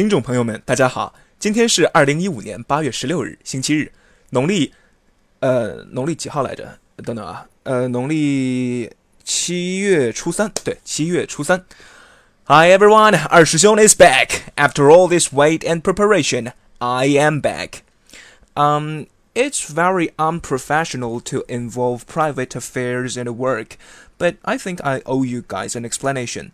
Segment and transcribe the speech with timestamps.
[0.00, 3.92] 听众朋友们，大家好，今天是二零一五年八月十六日，星期日，
[4.30, 4.72] 农历，
[5.40, 6.78] 呃，农历几号来着？
[7.04, 8.90] 等等啊，呃，农历
[9.24, 11.66] 七月初三，对，七月初三。
[12.46, 14.40] Hi everyone, 二师兄 is back.
[14.56, 17.82] After all this wait and preparation, I am back.
[18.54, 19.04] Um,
[19.34, 23.76] it's very unprofessional to involve private affairs in work,
[24.18, 26.52] but I think I owe you guys an explanation.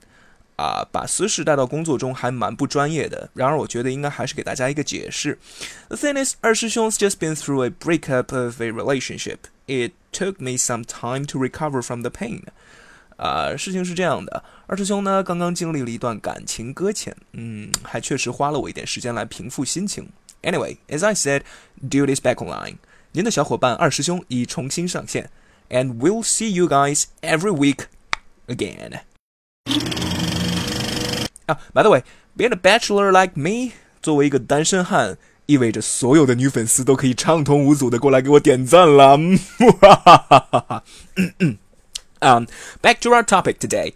[0.56, 3.30] 啊，把私事带到工作中还蛮不专业的。
[3.34, 5.40] 然而，我觉得应该还是给大家一个解释。
[5.88, 9.38] The thing is，二师兄 just been through a breakup of a relationship.
[9.66, 12.44] It took me some time to recover from the pain.
[13.18, 20.10] 啊，事情是这样的，二师兄呢刚刚经历了一段感情搁浅，嗯，还确实花了我一点时间来平复心情。
[20.42, 21.44] Anyway, as I said,
[21.88, 22.78] dude is back online.
[23.12, 25.30] 您的小伙伴二师兄已重新上线，
[25.70, 27.86] and we'll see you guys every week
[28.48, 29.02] again.
[31.46, 39.18] 啊，by the way，being a bachelor like me，作为一个单身汉，意味着所有的女粉丝都可以畅通无阻的过来给我点赞了。
[39.80, 40.84] 哈哈哈哈哈。
[42.22, 42.46] Um,
[42.82, 43.94] back to our topic today.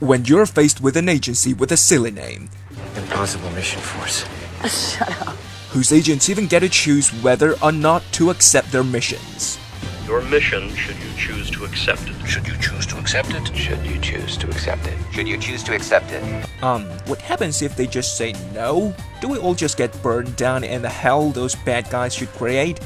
[0.00, 2.50] When you're faced with an agency with a silly name,
[2.94, 4.24] Impossible Mission Force.
[4.69, 5.35] Shut up.
[5.71, 9.57] whose agents even get to choose whether or not to accept their missions.
[10.07, 12.27] Your mission, should you choose to accept it.
[12.27, 13.55] Should you choose to accept it?
[13.55, 14.97] Should you choose to accept it?
[15.11, 16.23] Should you choose to accept it?
[16.61, 18.93] Um, what happens if they just say no?
[19.21, 22.79] Do we all just get burned down in the hell those bad guys should create?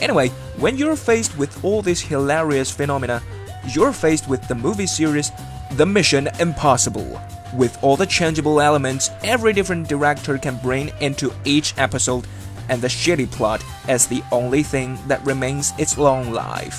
[0.00, 3.22] Anyway, when you're faced with all these hilarious phenomena,
[3.70, 5.30] you're faced with the movie series
[5.72, 7.20] The Mission Impossible.
[7.56, 12.24] With all the changeable elements every different director can bring into each episode,
[12.68, 16.78] and the shitty plot as the only thing that remains its long life.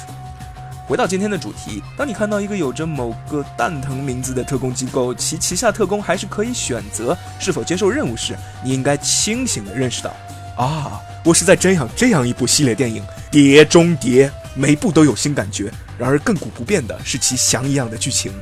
[0.87, 10.13] 回到今天的主题，当你看到一个有着某个蛋疼名字的特工机构，其旗下特工还是可以选择是否接受任务时，你应该清醒地认识到，
[10.57, 15.71] 啊，我是在瞻仰这样一部系列电影《碟中谍》，每部都有新感觉。
[15.97, 18.33] 然而亘古不变的是其翔一样的剧情。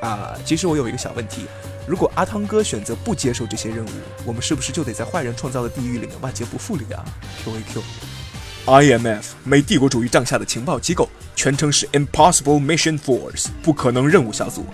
[0.00, 1.46] 啊，其实我有一个小问题，
[1.88, 3.88] 如果阿汤哥选择不接受这些任务，
[4.26, 7.02] 我们是不是就得在坏人创造的地狱里面万劫不复了呀
[7.42, 7.82] ？Q A Q。
[8.66, 14.66] IMF 美帝国主义帐下的情报机构，全称是 Impossible Mission Force，不可能任务小组。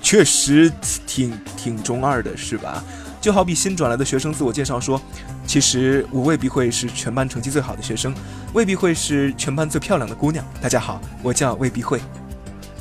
[0.00, 0.72] 确实
[1.08, 2.84] 挺挺中二的，是吧？
[3.20, 5.02] 就好比新转来的学生自我介绍说
[5.44, 8.14] ：“其实我未必会是全班成绩最好的学生，
[8.54, 10.46] 未必会是全班最漂亮的姑娘。
[10.62, 12.00] 大家好，我叫未必会。”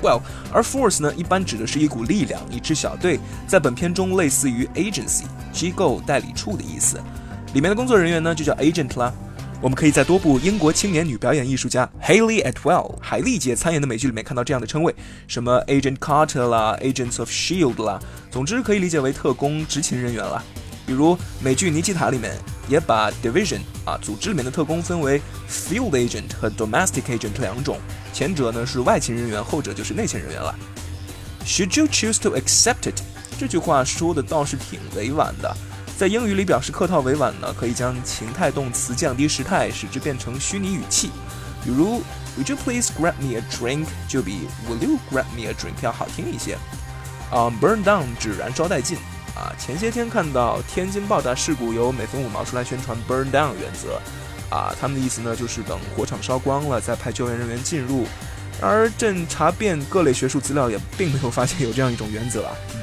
[0.02, 0.22] Well，
[0.52, 6.98] 而 force 呢，一般指的是一股力量、一支小队，在本片中类似于 agency 机构、代理处的意思。
[7.54, 9.12] 里面的工作人员呢，就叫 agent 啦。
[9.62, 14.96] 我们可以在多部英国青年女表演艺术家 Haley Atwell 海莉姐参演的美剧里面看到这样的称谓，
[15.28, 18.00] 什么 Agent Carter 啦，Agents of Shield 啦，
[18.32, 20.42] 总之可以理解为特工执勤人员啦。
[20.90, 22.36] 比如美剧《尼基塔》里面
[22.68, 27.78] 也把 Division 啊组织里面的特工分为 Field Agent 和 Domestic Agent 两种，
[28.12, 30.56] 前者呢是外勤人员，后者就是内勤人员了。
[31.46, 33.04] Should you choose to accept it？
[33.38, 35.56] 这句话说的倒是挺委婉的。
[35.96, 41.12] 在英语里表示客套委婉呢，可以将情态动词降低时态，使之变成虚拟语气。
[41.64, 42.02] 比如
[42.36, 43.86] ，Would you please grab me a drink？
[44.08, 46.56] 就比 Will you grab me a drink 要好听一些。
[47.30, 48.98] 啊、，burn down 指燃烧殆尽。
[49.40, 54.02] 啊，前些天看到天津爆炸事故，由美分五毛出来宣传 burn down 原则。
[54.54, 58.06] 啊，他们的意思呢，就是等火场烧光了，再派救援人员进入。
[58.60, 62.52] 而朕查遍各类学术资料，也并没有发现有这样一种原则啊。
[62.74, 62.80] 嗯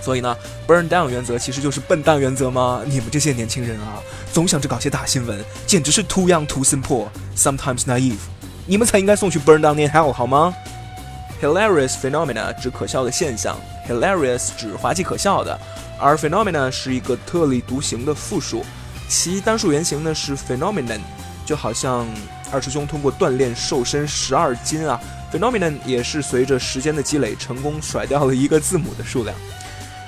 [0.00, 0.34] 所以呢
[0.66, 2.82] ，burn down 原则其实就是笨蛋原则吗？
[2.86, 3.98] 你们这些年轻人啊，
[4.32, 8.16] 总想着搞些大新闻，简直是 too young too simple，sometimes naive。
[8.64, 10.54] 你们才应该送去 burn down in hell 好吗
[11.42, 13.56] ？Hilarious phenomena 指可笑的现象
[13.88, 15.58] ，hilarious 指滑稽可笑的，
[15.98, 18.64] 而 phenomenon 是一个特立独行的复数，
[19.08, 21.00] 其单数原型呢是 phenomenon，
[21.44, 22.06] 就好像
[22.52, 25.00] 二师兄通过锻炼瘦身十二斤啊
[25.32, 29.36] ，phenomenon 也是随着时间的积累，成功甩掉了一个字母的数量。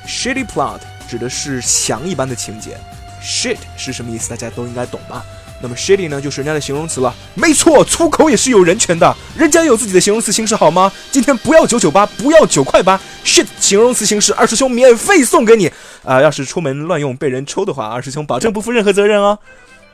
[0.06, 2.78] Shitty plot 指的是翔一般的情节
[3.22, 4.30] ，shit 是什么意思？
[4.30, 5.24] 大家都应该懂吧？
[5.62, 7.14] 那么 shitty 呢，就是人家的形容词了。
[7.34, 10.90] 没错，粗口也是有人权的，人家有自己的形容词形式好吗？
[11.10, 15.70] 今天不要九九八，不要九块八，shit 形容词形式二师兄免费送给你
[16.02, 19.38] 啊、要是出门乱用被人抽的话，二师兄保证不负任何责任哦。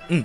[0.09, 0.25] 嗯，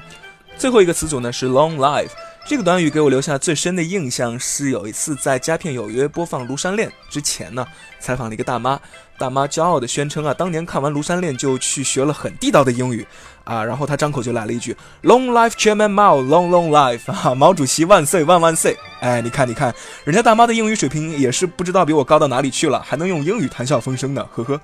[0.58, 2.10] 最后一个词组呢是 long life，
[2.44, 7.66] 这个短语给我留下最深的印象是有一次在《佳片有约》播放《庐山恋》之前呢，
[8.00, 8.78] 采访了一个大妈，
[9.18, 13.08] 大妈骄傲地宣称啊，当年看完《庐山恋》就去学了很地道的英语
[13.46, 19.74] 啊，然后她张口就来了一句 “Long life Chairman Mao，Long long life 啊，毛主席万岁万万岁！”哎，你看你看，
[20.04, 24.60] 人家大妈的英语水平也是不知道比我高到哪里去了，还能用英语谈笑风生呢，呵呵。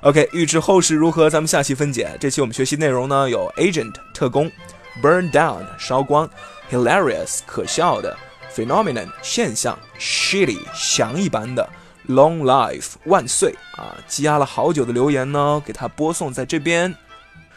[0.00, 2.16] OK，预知后事如何，咱们下期分解。
[2.18, 4.50] 这期我们学习内容呢有 Agent 特工。
[5.02, 6.28] Burn down 烧光
[6.70, 8.16] ，hilarious 可笑的
[8.54, 11.68] ，phenomenon 现象，shitty 翔一般的
[12.08, 13.94] ，long life 万岁啊！
[14.08, 16.94] 积压了好久的留言呢，给他播送在这边。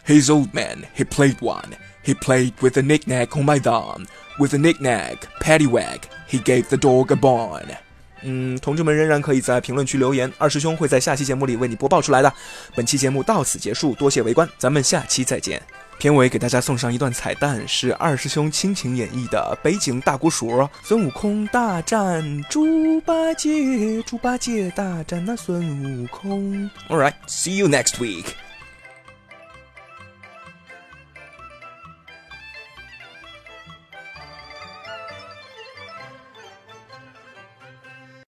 [0.06, 1.72] He's old man, he played one.
[2.04, 4.06] He played with a knickknack on my thumb.
[4.38, 7.76] With a knickknack, paddywhack, he gave the dog a bone.
[8.22, 12.32] 嗯，同志们仍然可以在评论区留言，二师兄会在下期节目里为你播报出来的。
[12.74, 15.60] 本期节目到此结束，多谢围观，咱们下期再见。
[16.02, 20.48] 片尾给大家送上一段彩蛋，是二师兄倾情演绎的《北京大鼓书》，
[20.82, 26.68] 孙悟空大战猪八戒，猪八戒大战那孙悟空。
[26.88, 28.24] All right, see you next week.